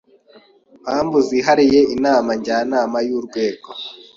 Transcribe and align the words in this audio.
mpamvu 0.83 1.17
zihariye 1.27 1.79
Inama 1.95 2.29
Njyanama 2.37 2.97
y 3.07 3.11
urwego 3.17 3.69